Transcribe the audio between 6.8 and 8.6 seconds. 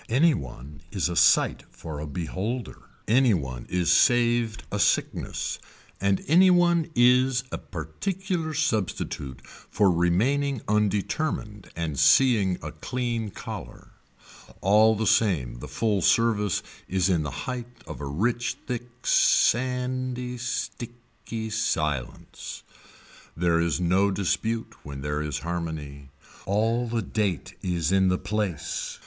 is a particular